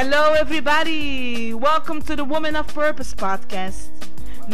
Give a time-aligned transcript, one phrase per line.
[0.00, 1.52] Hello, everybody.
[1.52, 3.88] Welcome to the Woman of Purpose podcast.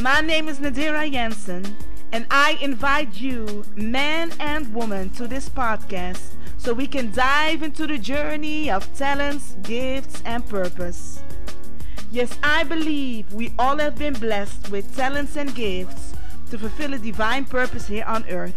[0.00, 1.76] My name is Nadira Jensen,
[2.12, 7.86] and I invite you, man and woman, to this podcast so we can dive into
[7.86, 11.22] the journey of talents, gifts, and purpose.
[12.11, 16.14] Yes, I believe we all have been blessed with talents and gifts
[16.53, 18.56] to fulfill a divine purpose here on earth,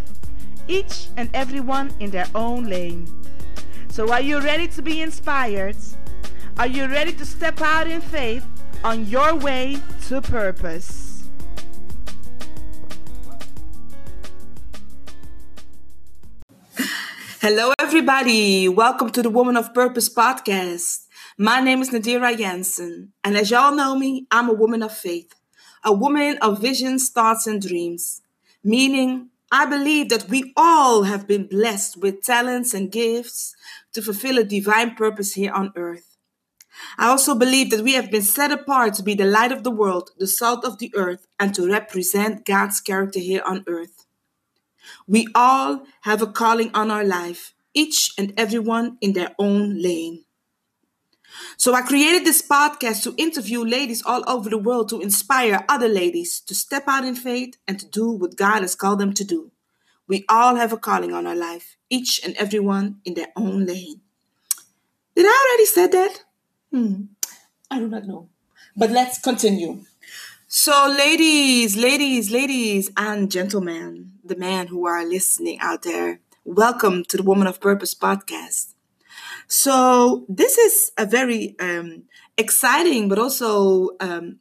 [0.69, 3.13] each and every one in their own lane.
[3.89, 5.75] So, are you ready to be inspired?
[6.59, 8.43] Are you ready to step out in faith
[8.83, 11.29] on your way to purpose?
[17.39, 18.67] Hello, everybody.
[18.67, 21.05] Welcome to the Woman of Purpose podcast.
[21.37, 25.35] My name is Nadira Jensen, and as y'all know me, I'm a woman of faith,
[25.83, 28.23] a woman of visions, thoughts, and dreams.
[28.63, 33.55] Meaning, I believe that we all have been blessed with talents and gifts
[33.93, 36.16] to fulfill a divine purpose here on earth.
[36.97, 39.71] I also believe that we have been set apart to be the light of the
[39.71, 44.05] world, the salt of the earth, and to represent God's character here on earth.
[45.07, 50.23] We all have a calling on our life, each and everyone in their own lane.
[51.57, 55.87] So I created this podcast to interview ladies all over the world to inspire other
[55.87, 59.23] ladies to step out in faith and to do what God has called them to
[59.23, 59.51] do.
[60.07, 64.01] We all have a calling on our life, each and everyone in their own lane.
[65.15, 66.23] Did I already say that?
[66.71, 67.03] Hmm.
[67.71, 68.29] I do not know.
[68.75, 69.83] But let's continue.
[70.47, 77.17] So, ladies, ladies, ladies, and gentlemen, the men who are listening out there, welcome to
[77.17, 78.73] the Woman of Purpose podcast.
[79.47, 82.03] So, this is a very um,
[82.37, 84.39] exciting, but also, um,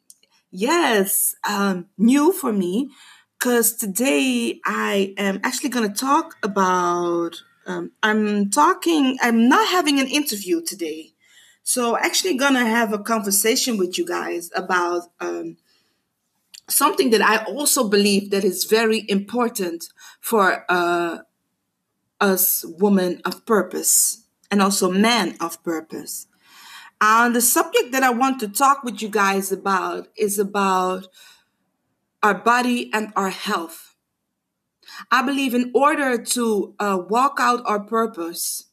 [0.51, 2.91] yes, um, new for me
[3.39, 7.43] because today I am actually going to talk about.
[7.67, 11.15] Um, I'm talking, I'm not having an interview today.
[11.69, 15.57] So, actually, gonna have a conversation with you guys about um,
[16.69, 19.89] something that I also believe that is very important
[20.21, 21.19] for uh,
[22.21, 26.29] us women of purpose and also men of purpose.
[27.01, 31.09] And the subject that I want to talk with you guys about is about
[32.23, 33.97] our body and our health.
[35.11, 38.67] I believe in order to uh, walk out our purpose,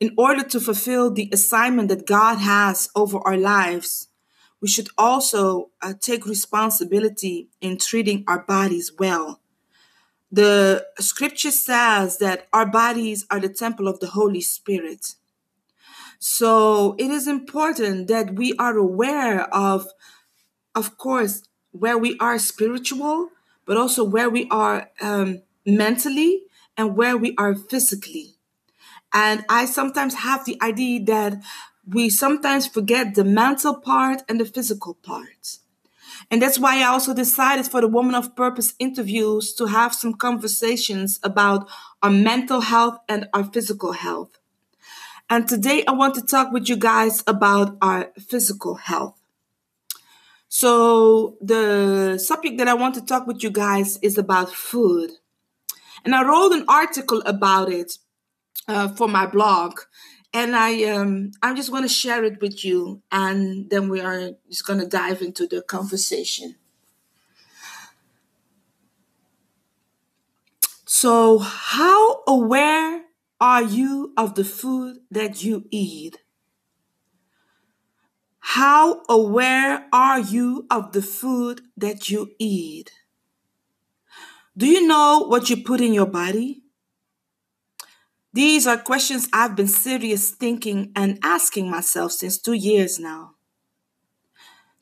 [0.00, 4.08] in order to fulfill the assignment that God has over our lives,
[4.60, 9.40] we should also uh, take responsibility in treating our bodies well.
[10.30, 15.14] The scripture says that our bodies are the temple of the Holy Spirit.
[16.18, 19.86] So it is important that we are aware of,
[20.74, 23.28] of course, where we are spiritual,
[23.66, 26.42] but also where we are um, mentally
[26.76, 28.35] and where we are physically.
[29.16, 31.42] And I sometimes have the idea that
[31.88, 35.56] we sometimes forget the mental part and the physical part.
[36.30, 40.12] And that's why I also decided for the Woman of Purpose interviews to have some
[40.12, 41.66] conversations about
[42.02, 44.36] our mental health and our physical health.
[45.30, 49.16] And today I want to talk with you guys about our physical health.
[50.48, 55.10] So, the subject that I want to talk with you guys is about food.
[56.04, 57.98] And I wrote an article about it
[58.68, 59.80] uh, for my blog
[60.32, 64.32] and I um I'm just going to share it with you, and then we are
[64.48, 66.56] just going to dive into the conversation.
[70.84, 73.04] So, how aware
[73.40, 76.18] are you of the food that you eat?
[78.40, 82.90] How aware are you of the food that you eat?
[84.56, 86.62] Do you know what you put in your body?
[88.36, 93.30] These are questions I've been serious thinking and asking myself since two years now.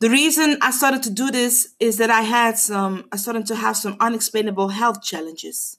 [0.01, 3.55] The reason I started to do this is that I had some, I started to
[3.55, 5.79] have some unexplainable health challenges.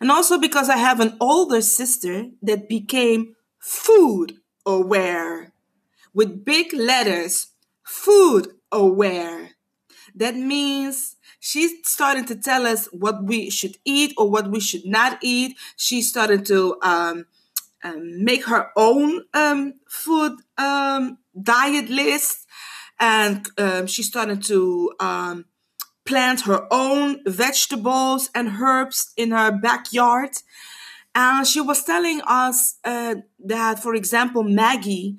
[0.00, 5.52] And also because I have an older sister that became food aware
[6.12, 7.52] with big letters,
[7.84, 9.45] food aware.
[10.16, 14.86] That means she's starting to tell us what we should eat or what we should
[14.86, 15.56] not eat.
[15.76, 17.26] She started to um,
[17.84, 22.46] um, make her own um, food um, diet list,
[22.98, 25.44] and um, she started to um,
[26.06, 30.30] plant her own vegetables and herbs in her backyard.
[31.14, 35.16] And she was telling us uh, that, for example, Maggi.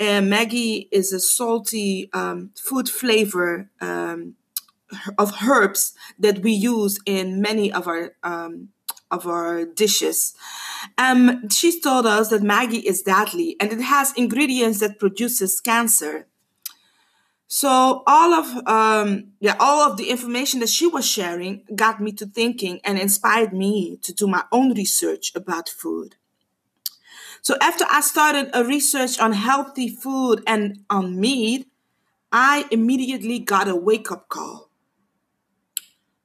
[0.00, 2.10] Uh, Maggi is a salty
[2.56, 3.70] food flavor
[5.18, 8.68] of herbs that we use in many of our um,
[9.10, 10.34] of our dishes.
[10.98, 16.26] Um, she told us that Maggi is deadly and it has ingredients that produces cancer.
[17.46, 22.12] So all of um, yeah, all of the information that she was sharing got me
[22.12, 26.16] to thinking and inspired me to do my own research about food.
[27.44, 31.68] So after I started a research on healthy food and on meat,
[32.32, 34.70] I immediately got a wake-up call.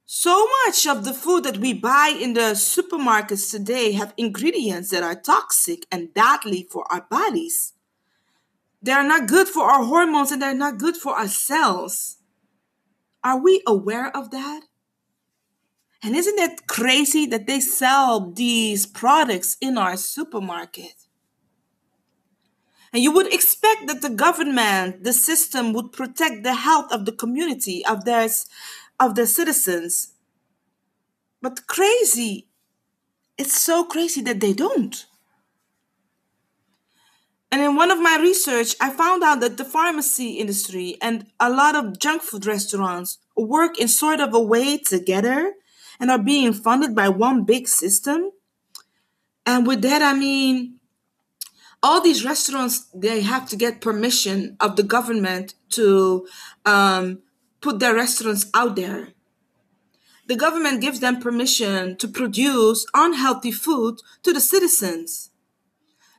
[0.06, 5.04] So much of the food that we buy in the supermarkets today have ingredients that
[5.04, 7.74] are toxic and deadly for our bodies.
[8.82, 12.16] They are not good for our hormones and they're not good for our cells.
[13.26, 14.62] Are we aware of that?
[16.02, 20.94] And isn't it crazy that they sell these products in our supermarket?
[22.92, 27.12] And you would expect that the government, the system would protect the health of the
[27.12, 28.28] community, of their,
[29.00, 30.14] of their citizens.
[31.42, 32.48] But crazy,
[33.38, 35.06] it's so crazy that they don't.
[37.52, 41.50] And in one of my research, I found out that the pharmacy industry and a
[41.50, 45.54] lot of junk food restaurants work in sort of a way together
[46.00, 48.32] and are being funded by one big system.
[49.46, 50.79] And with that, I mean,
[51.82, 56.28] all these restaurants, they have to get permission of the government to
[56.66, 57.22] um,
[57.62, 59.10] put their restaurants out there.
[60.28, 65.30] The government gives them permission to produce unhealthy food to the citizens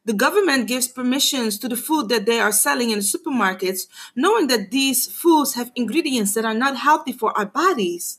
[0.05, 3.83] the government gives permissions to the food that they are selling in the supermarkets,
[4.17, 8.19] knowing that these foods have ingredients that are not healthy for our bodies.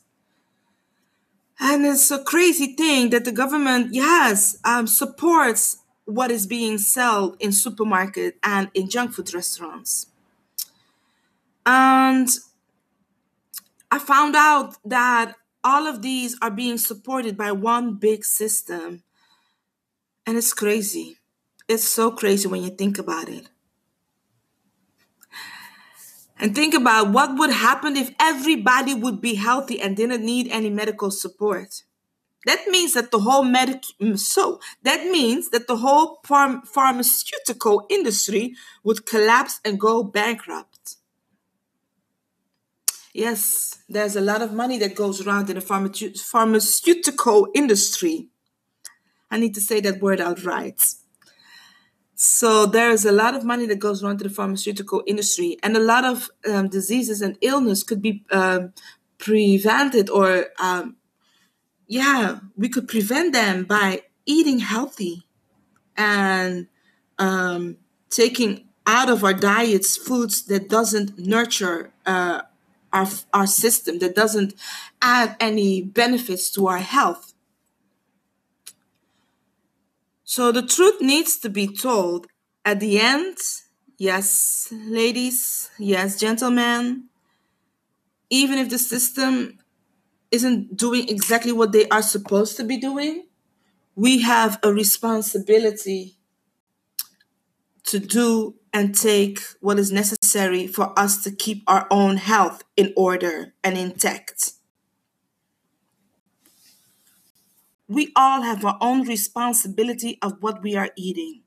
[1.58, 7.36] And it's a crazy thing that the government, yes, um, supports what is being sold
[7.40, 10.06] in supermarket and in junk food restaurants.
[11.64, 12.28] And
[13.90, 19.02] I found out that all of these are being supported by one big system.
[20.26, 21.18] And it's crazy.
[21.68, 23.48] It's so crazy when you think about it.
[26.38, 30.70] And think about what would happen if everybody would be healthy and didn't need any
[30.70, 31.84] medical support.
[32.44, 33.84] That means that the whole medic
[34.16, 40.96] so that means that the whole pharm- pharmaceutical industry would collapse and go bankrupt.
[43.14, 48.28] Yes, there's a lot of money that goes around in the pharma- pharmaceutical industry.
[49.30, 50.82] I need to say that word outright.
[52.14, 55.76] So there is a lot of money that goes around to the pharmaceutical industry, and
[55.76, 58.72] a lot of um, diseases and illness could be um,
[59.18, 60.96] prevented, or um,
[61.86, 65.26] yeah, we could prevent them by eating healthy
[65.96, 66.68] and
[67.18, 67.76] um,
[68.10, 72.42] taking out of our diets foods that doesn't nurture uh,
[72.92, 74.54] our our system, that doesn't
[75.00, 77.32] add any benefits to our health.
[80.24, 82.26] So the truth needs to be told
[82.64, 83.38] at the end.
[83.98, 87.04] Yes, ladies, yes, gentlemen,
[88.30, 89.58] even if the system
[90.32, 93.26] isn't doing exactly what they are supposed to be doing,
[93.94, 96.16] we have a responsibility
[97.84, 102.92] to do and take what is necessary for us to keep our own health in
[102.96, 104.52] order and intact.
[107.92, 111.41] we all have our own responsibility of what we are eating.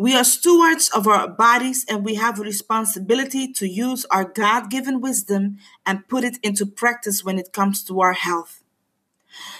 [0.00, 4.70] We are stewards of our bodies and we have a responsibility to use our God
[4.70, 8.62] given wisdom and put it into practice when it comes to our health.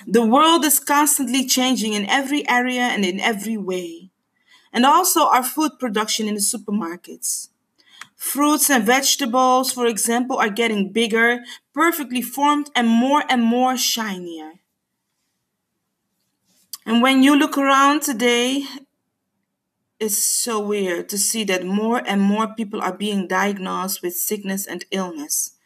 [0.07, 4.09] The world is constantly changing in every area and in every way,
[4.73, 7.51] and also our food production in the supermarkets.
[8.17, 11.41] Fruits and vegetables, for example, are getting bigger,
[11.75, 14.53] perfectly formed, and more and more shinier.
[16.87, 18.65] And when you look around today,
[20.01, 24.67] it's so weird to see that more and more people are being diagnosed with sickness
[24.67, 25.57] and illness.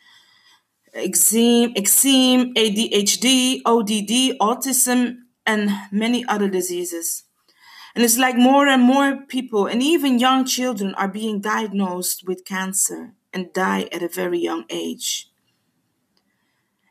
[0.93, 7.25] Eczema, eczema, ADHD, ODD, autism, and many other diseases.
[7.95, 12.45] And it's like more and more people, and even young children, are being diagnosed with
[12.45, 15.31] cancer and die at a very young age.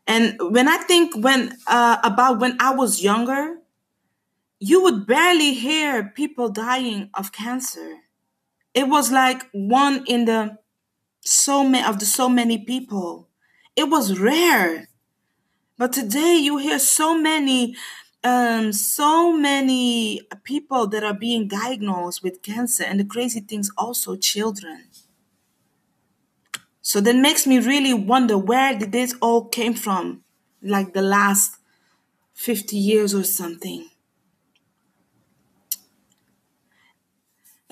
[0.06, 3.58] And when I think when uh, about when I was younger,
[4.60, 7.98] you would barely hear people dying of cancer.
[8.72, 10.58] It was like one in the
[11.20, 13.28] so many of the so many people.
[13.76, 14.88] It was rare.
[15.76, 17.76] But today you hear so many
[18.24, 24.16] um, so many people that are being diagnosed with cancer, and the crazy things also
[24.16, 24.84] children.
[26.80, 30.22] So that makes me really wonder where did this all came from,
[30.62, 31.56] like the last
[32.34, 33.88] 50 years or something.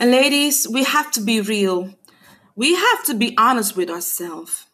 [0.03, 1.95] And ladies, we have to be real.
[2.57, 4.67] We have to be honest with ourselves.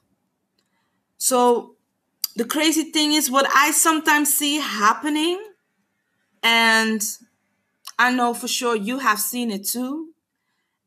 [1.18, 1.76] So
[2.34, 5.38] the crazy thing is what I sometimes see happening,
[6.42, 7.02] and
[7.98, 10.14] I know for sure you have seen it too.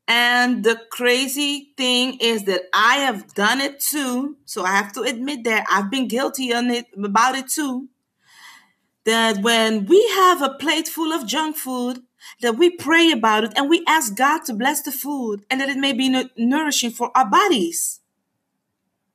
[0.07, 4.37] And the crazy thing is that I have done it too.
[4.45, 7.89] So I have to admit that I've been guilty on it about it too.
[9.05, 12.01] That when we have a plate full of junk food,
[12.41, 15.69] that we pray about it and we ask God to bless the food and that
[15.69, 17.99] it may be nourishing for our bodies.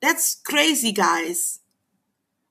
[0.01, 1.59] That's crazy, guys.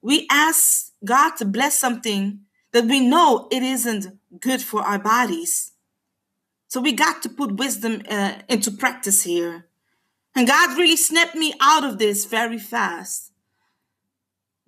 [0.02, 2.40] We ask God to bless something
[2.72, 5.72] that we know it isn't good for our bodies.
[6.68, 9.66] So we got to put wisdom uh, into practice here.
[10.34, 13.32] And God really snapped me out of this very fast.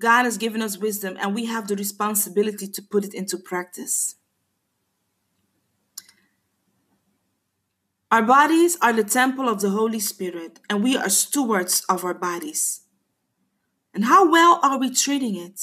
[0.01, 4.15] God has given us wisdom, and we have the responsibility to put it into practice.
[8.11, 12.15] Our bodies are the temple of the Holy Spirit, and we are stewards of our
[12.15, 12.81] bodies.
[13.93, 15.61] And how well are we treating it?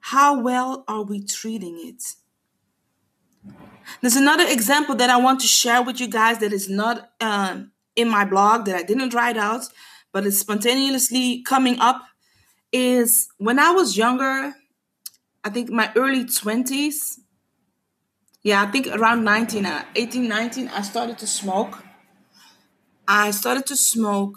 [0.00, 2.02] How well are we treating it?
[4.00, 7.70] There's another example that I want to share with you guys that is not um,
[7.94, 9.62] in my blog that I didn't write out,
[10.12, 12.02] but it's spontaneously coming up.
[12.72, 14.54] Is when I was younger,
[15.44, 17.18] I think my early 20s,
[18.42, 21.82] yeah, I think around 19, uh, 18, 19, I started to smoke.
[23.06, 24.36] I started to smoke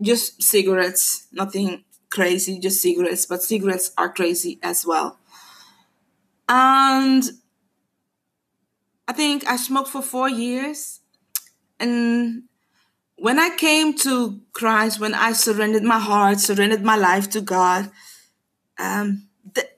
[0.00, 5.18] just cigarettes, nothing crazy, just cigarettes, but cigarettes are crazy as well.
[6.48, 7.22] And
[9.08, 11.00] I think I smoked for four years.
[11.80, 12.44] And
[13.16, 17.90] when I came to Christ, when I surrendered my heart, surrendered my life to God,
[18.78, 19.68] um, the,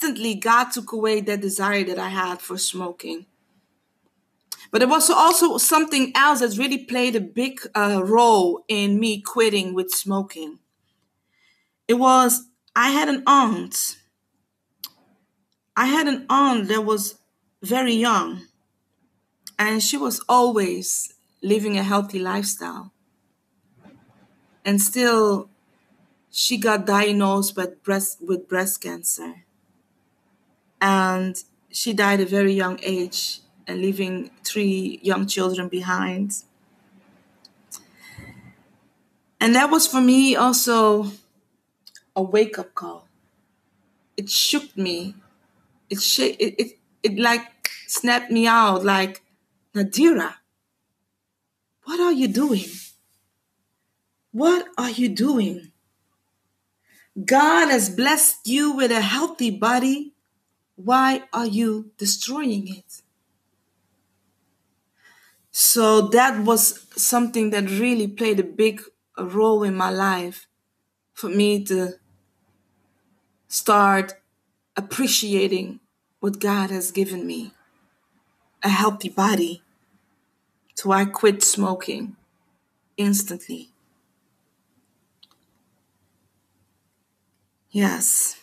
[0.00, 3.26] instantly God took away that desire that I had for smoking.
[4.70, 9.20] But it was also something else that really played a big uh, role in me
[9.20, 10.58] quitting with smoking.
[11.88, 13.96] It was, I had an aunt.
[15.76, 17.16] I had an aunt that was
[17.62, 18.42] very young,
[19.58, 22.92] and she was always living a healthy lifestyle.
[24.64, 25.50] And still,
[26.30, 29.44] she got diagnosed with breast, with breast cancer.
[30.80, 31.36] And
[31.70, 36.42] she died at a very young age and leaving three young children behind.
[39.40, 41.12] And that was for me also
[42.16, 43.08] a wake up call.
[44.16, 45.14] It shook me.
[45.88, 49.22] It, sh- it, it, it like snapped me out like,
[49.74, 50.34] Nadira,
[51.84, 52.66] what are you doing?
[54.32, 55.72] What are you doing?
[57.24, 60.09] God has blessed you with a healthy body.
[60.84, 63.02] Why are you destroying it?
[65.52, 68.82] So that was something that really played a big
[69.18, 70.46] role in my life
[71.14, 71.94] for me to
[73.48, 74.14] start
[74.76, 75.80] appreciating
[76.20, 77.52] what God has given me
[78.62, 79.62] a healthy body.
[80.74, 82.16] So I quit smoking
[82.96, 83.70] instantly.
[87.70, 88.39] Yes.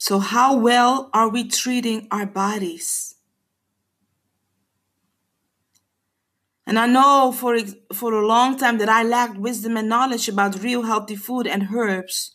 [0.00, 3.16] So, how well are we treating our bodies?
[6.66, 7.58] And I know for,
[7.92, 11.68] for a long time that I lacked wisdom and knowledge about real healthy food and
[11.74, 12.34] herbs.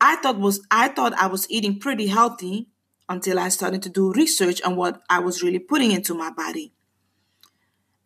[0.00, 2.70] I thought was I thought I was eating pretty healthy
[3.08, 6.72] until I started to do research on what I was really putting into my body.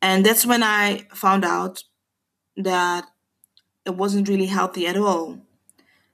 [0.02, 1.84] And that's when I found out
[2.58, 3.06] that
[3.86, 5.38] it wasn't really healthy at all.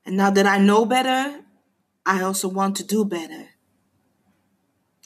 [0.07, 1.41] And now that I know better,
[2.07, 3.50] I also want to do better.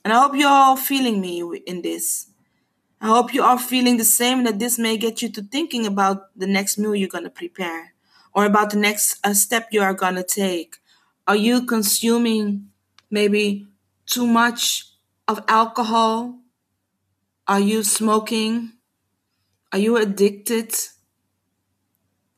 [0.04, 2.28] And I hope you're all feeling me in this.
[3.00, 6.28] I hope you are feeling the same that this may get you to thinking about
[6.38, 7.94] the next meal you're going to prepare
[8.34, 10.76] or about the next uh, step you are going to take.
[11.26, 12.70] Are you consuming
[13.10, 13.66] maybe
[14.06, 14.86] too much
[15.28, 16.38] of alcohol?
[17.46, 18.72] Are you smoking?
[19.72, 20.74] Are you addicted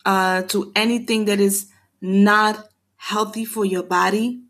[0.04, 1.70] uh, to anything that is
[2.00, 4.45] not healthy for your body?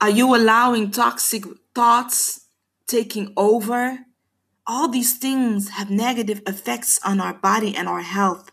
[0.00, 2.46] Are you allowing toxic thoughts
[2.86, 3.98] taking over.
[4.66, 8.50] All these things have negative effects on our body and our health.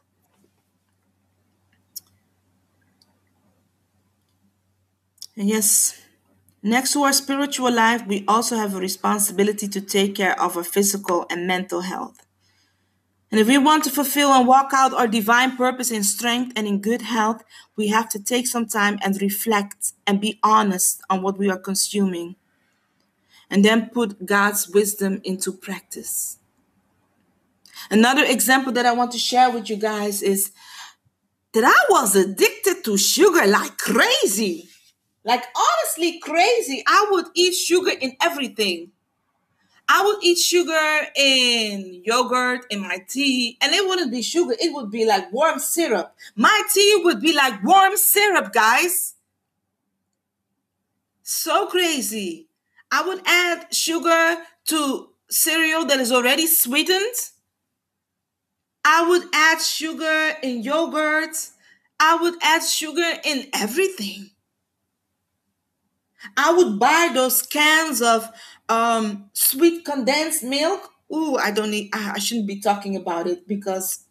[5.36, 6.00] And yes,
[6.62, 10.64] next to our spiritual life, we also have a responsibility to take care of our
[10.64, 12.24] physical and mental health.
[13.34, 16.68] And if we want to fulfill and walk out our divine purpose in strength and
[16.68, 17.44] in good health,
[17.76, 21.58] we have to take some time and reflect and be honest on what we are
[21.58, 22.36] consuming
[23.50, 26.38] and then put God's wisdom into practice.
[27.90, 30.52] Another example that I want to share with you guys is
[31.56, 34.70] that I was addicted to sugar like crazy.
[35.26, 36.84] Like honestly crazy.
[36.86, 38.92] I would eat sugar in everything.
[39.88, 44.56] I would eat sugar in yogurt, in my tea, and it wouldn't be sugar.
[44.60, 46.16] It would be like warm syrup.
[46.36, 49.16] My tea would be like warm syrup, guys.
[51.24, 52.48] So crazy.
[52.92, 54.38] I would add sugar
[54.68, 57.16] to cereal that is already sweetened.
[58.86, 61.36] I would add sugar in yogurt.
[62.00, 64.33] I would add sugar in everything.
[66.38, 68.30] I would buy those cans of
[68.70, 70.92] um, sweet condensed milk.
[71.14, 74.06] Ooh, I don't need, I shouldn't be talking about it because,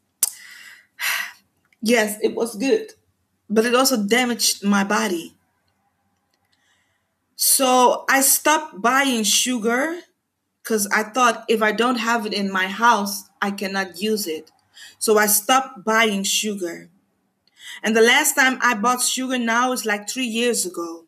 [1.82, 2.92] yes, it was good,
[3.48, 5.34] but it also damaged my body.
[7.36, 10.00] So I stopped buying sugar
[10.62, 14.52] because I thought if I don't have it in my house, I cannot use it.
[15.00, 16.88] So I stopped buying sugar.
[17.82, 21.06] And the last time I bought sugar now is like three years ago.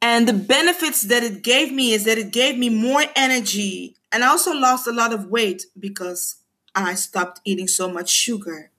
[0.00, 3.96] And the benefits that it gave me is that it gave me more energy.
[4.12, 6.36] And I also lost a lot of weight because
[6.74, 8.70] I stopped eating so much sugar.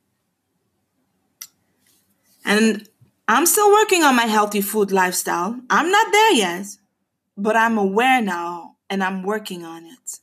[2.46, 2.88] And
[3.28, 5.60] I'm still working on my healthy food lifestyle.
[5.70, 6.66] I'm not there yet,
[7.36, 10.20] but I'm aware now and I'm working on it.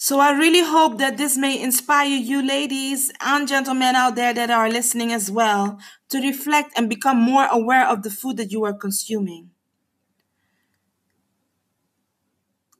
[0.00, 4.48] So I really hope that this may inspire you, ladies and gentlemen out there that
[4.48, 8.62] are listening as well, to reflect and become more aware of the food that you
[8.64, 9.50] are consuming.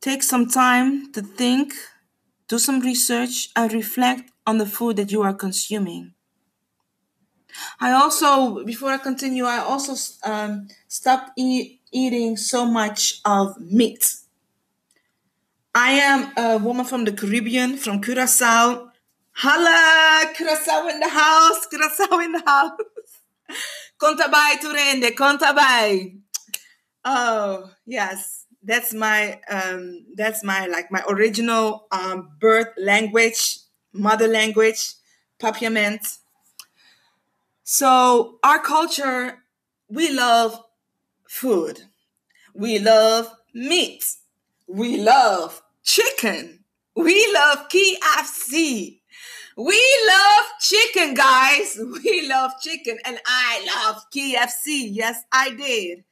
[0.01, 1.73] Take some time to think,
[2.49, 6.15] do some research, and reflect on the food that you are consuming.
[7.81, 14.05] I also, before I continue, I also um, stopped eat, eating so much of meat
[15.81, 18.91] I am a woman from the Caribbean, from Curacao.
[19.31, 22.81] Holla, Curacao in the house, Curacao in the house.
[24.03, 26.19] Contabay Turende, Contabay.
[27.05, 28.47] Oh, yes.
[28.61, 33.59] That's my um that's my like my original um birth language,
[33.93, 34.95] mother language,
[35.41, 36.19] Papiament.
[37.63, 39.39] So our culture,
[39.89, 40.61] we love
[41.29, 41.83] food.
[42.53, 44.05] We love meat.
[44.67, 46.65] We love chicken.
[46.97, 49.01] We love KFC.
[49.57, 51.79] We love chicken, guys.
[52.05, 52.99] We love chicken.
[53.05, 54.89] And I love KFC.
[54.91, 56.05] Yes, I did.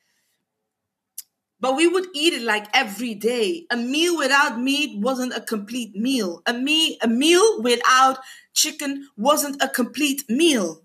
[1.60, 3.66] But we would eat it like every day.
[3.70, 6.42] A meal without meat wasn't a complete meal.
[6.46, 8.18] A, me- a meal without
[8.54, 10.82] chicken wasn't a complete meal.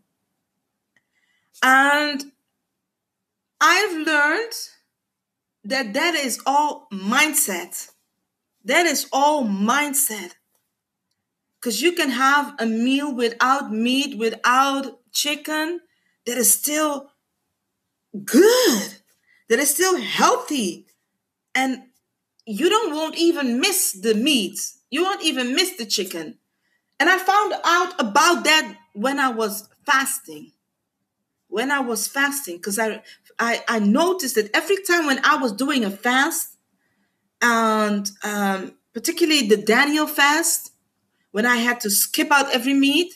[1.63, 2.32] And
[3.62, 4.54] I've learned
[5.63, 7.89] that that is all mindset.
[8.65, 10.34] That is all mindset.
[11.60, 15.82] Because you can have a meal without meat, without chicken,
[16.26, 17.12] that is still
[18.26, 18.95] good,
[19.50, 20.88] that is still healthy.
[21.56, 21.84] And
[22.45, 24.60] you don't won't even miss the meat.
[24.91, 26.39] You won't even miss the chicken.
[27.00, 30.52] And I found out about that when I was fasting.
[31.50, 33.04] When I was fasting, because I,
[33.39, 36.51] I I noticed that every time when I was doing a fast,
[37.42, 40.72] and um, particularly the Daniel fast,
[41.32, 43.14] when I had to skip out every meat,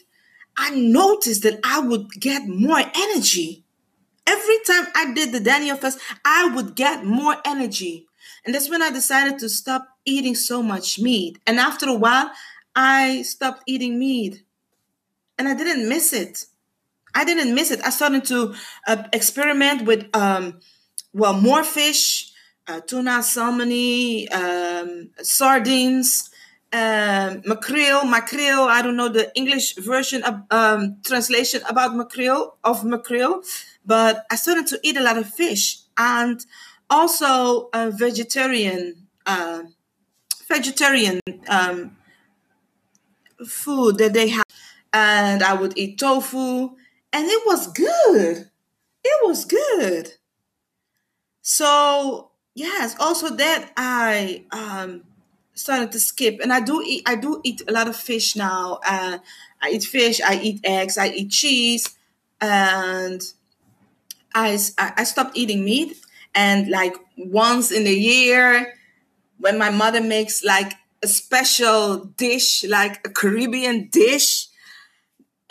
[0.57, 3.63] I noticed that I would get more energy.
[4.25, 8.07] Every time I did the Daniel fast, I would get more energy.
[8.45, 11.39] And that's when I decided to stop eating so much meat.
[11.45, 12.31] And after a while,
[12.75, 14.43] I stopped eating meat.
[15.37, 16.45] And I didn't miss it.
[17.13, 17.81] I didn't miss it.
[17.83, 18.55] I started to
[18.87, 20.59] uh, experiment with, um,
[21.13, 22.31] well, more fish,
[22.67, 26.29] uh, tuna, salmon, um, sardines,
[26.73, 28.63] um, mackerel, mackerel.
[28.63, 33.43] I don't know the English version of um, translation about mackerel of mackerel,
[33.85, 36.43] but I started to eat a lot of fish and
[36.89, 39.63] also a vegetarian, uh,
[40.47, 41.95] vegetarian um,
[43.47, 44.45] food that they have,
[44.91, 46.69] and I would eat tofu,
[47.13, 48.49] and it was good.
[49.03, 50.13] It was good.
[51.41, 55.03] So yes also that i um
[55.53, 58.79] started to skip and i do eat i do eat a lot of fish now
[58.87, 59.19] uh,
[59.61, 61.95] i eat fish i eat eggs i eat cheese
[62.41, 63.33] and
[64.33, 65.97] i i stopped eating meat
[66.33, 68.73] and like once in a year
[69.39, 74.47] when my mother makes like a special dish like a caribbean dish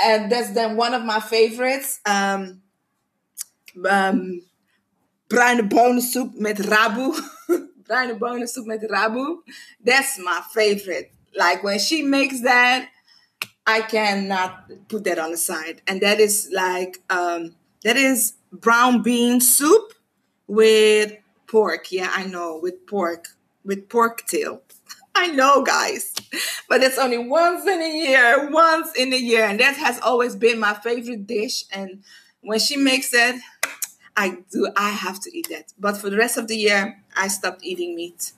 [0.02, 2.62] and that's then one of my favorites um
[3.88, 4.40] um
[5.28, 7.14] bruine bonensoep met rabu.
[7.86, 9.38] bruine bonensoep met rabu.
[9.82, 11.12] That's my favorite.
[11.36, 12.88] Like when she makes that,
[13.66, 15.82] I cannot put that on the side.
[15.86, 19.94] And that is like um, that is brown bean soup
[20.46, 21.90] with pork.
[21.90, 23.28] Yeah, I know with pork
[23.64, 24.62] with pork tail.
[25.16, 26.12] I know, guys,
[26.68, 30.34] but it's only once in a year, once in a year, and that has always
[30.34, 31.64] been my favorite dish.
[31.70, 32.02] And
[32.40, 33.36] when she makes it,
[34.16, 34.70] I do.
[34.76, 35.72] I have to eat that.
[35.78, 38.32] But for the rest of the year, I stopped eating meat.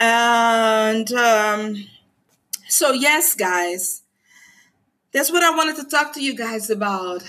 [0.00, 1.86] And um,
[2.68, 4.02] so, yes, guys,
[5.12, 7.22] that's what I wanted to talk to you guys about.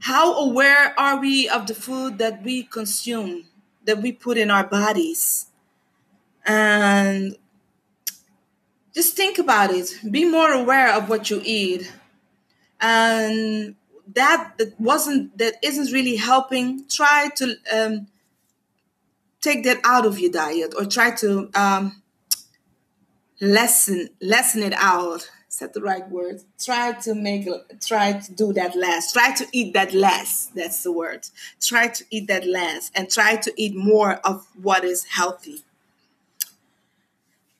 [0.00, 3.46] How aware are we of the food that we consume,
[3.86, 5.46] that we put in our bodies?
[6.44, 7.36] And
[8.94, 9.98] just think about it.
[10.10, 11.90] Be more aware of what you eat.
[12.80, 13.76] And
[14.14, 16.86] that, that wasn't that isn't really helping.
[16.88, 18.06] Try to um,
[19.40, 22.02] take that out of your diet or try to um,
[23.40, 25.28] lessen lessen it out.
[25.48, 26.42] Is that the right word?
[26.58, 27.48] Try to make
[27.80, 29.12] try to do that less.
[29.12, 30.46] Try to eat that less.
[30.54, 31.28] That's the word.
[31.60, 35.63] Try to eat that less and try to eat more of what is healthy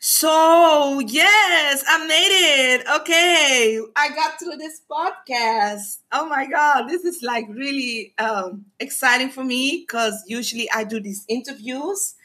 [0.07, 2.87] so yes i made it.
[2.97, 6.01] Okay i got through this podcast.
[6.13, 11.01] Oh my god this is like really um, exciting for me because usually i do
[11.01, 12.17] these interviews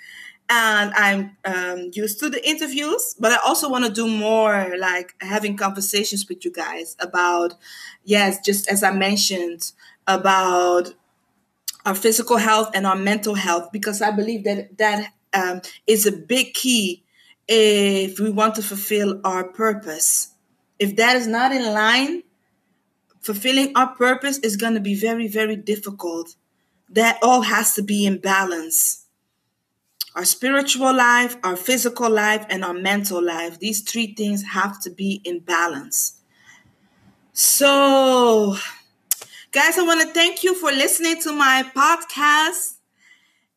[0.52, 5.14] and I'm um, used to the interviews, but I also want to do more like
[5.22, 7.54] having conversations with you guys about,
[8.04, 9.72] yes, just as I mentioned,
[10.08, 10.92] about
[11.86, 16.12] our physical health and our mental health, because I believe that that um, is a
[16.12, 17.04] big key
[17.50, 20.30] if we want to fulfill our purpose.
[20.78, 22.24] If that is not in line,
[23.20, 26.36] fulfilling our purpose is going to be very, very difficult.
[26.92, 29.06] That all has to be in balance
[30.16, 33.60] our spiritual life, our physical life, and our mental life.
[33.60, 36.16] These three things have to be in balance.
[37.32, 38.56] So,
[39.52, 42.78] guys, I want to thank you for listening to my podcast.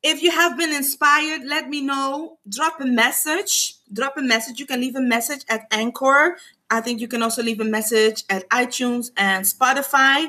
[0.03, 2.39] If you have been inspired, let me know.
[2.49, 3.77] Drop a message.
[3.93, 4.59] Drop a message.
[4.59, 6.37] You can leave a message at Anchor.
[6.71, 10.29] I think you can also leave a message at iTunes and Spotify.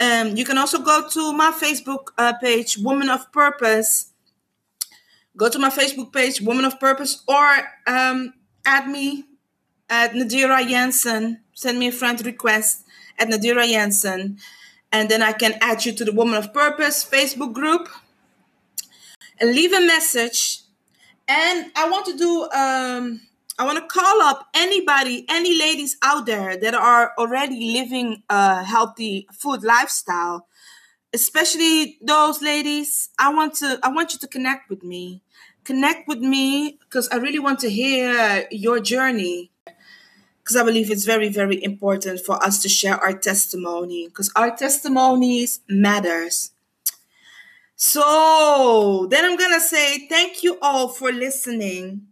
[0.00, 4.12] Um, you can also go to my Facebook uh, page, Woman of Purpose
[5.36, 8.34] go to my Facebook page, Woman of Purpose, or um,
[8.64, 9.24] add me
[9.88, 11.40] at Nadira Jensen.
[11.54, 12.84] Send me a friend request
[13.18, 14.38] at Nadira Jensen,
[14.90, 17.88] and then I can add you to the Woman of Purpose Facebook group.
[19.40, 20.61] And leave a message.
[21.28, 22.50] And I want to do.
[22.50, 23.20] Um,
[23.58, 28.64] I want to call up anybody, any ladies out there that are already living a
[28.64, 30.48] healthy food lifestyle
[31.12, 33.10] especially those ladies.
[33.18, 35.22] I want to i want you to connect with me.
[35.64, 39.50] Connect with me because i really want to hear your journey.
[40.42, 44.54] Because i believe it's very very important for us to share our testimony because our
[44.56, 46.51] testimonies matters
[47.84, 52.06] so then i'm gonna say thank you all for listening.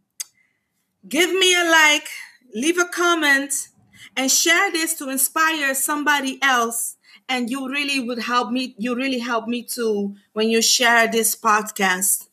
[1.09, 2.09] Give me a like
[2.53, 3.69] leave a comment
[4.17, 6.97] and share this to inspire somebody else
[7.29, 11.37] and you really would help me you really help me too when you share this
[11.37, 12.27] podcast.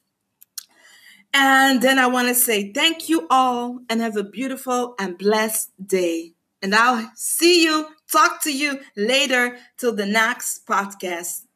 [1.32, 5.70] And then i want to say thank you all and have a beautiful and blessed
[5.86, 6.34] day.
[6.64, 11.47] And i'll see you talk to you later till the next podcast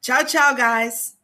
[0.00, 1.19] ciao ciao guys